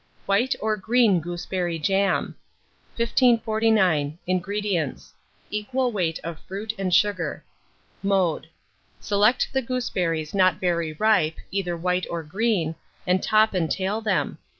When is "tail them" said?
13.69-14.39